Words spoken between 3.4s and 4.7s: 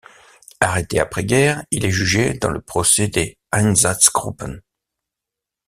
Einsatzgruppen.